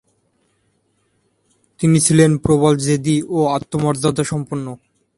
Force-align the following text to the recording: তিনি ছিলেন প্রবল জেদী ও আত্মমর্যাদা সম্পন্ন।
তিনি 1.79 1.97
ছিলেন 1.99 2.31
প্রবল 2.37 2.73
জেদী 2.85 3.17
ও 3.29 3.39
আত্মমর্যাদা 3.57 4.23
সম্পন্ন। 4.23 4.65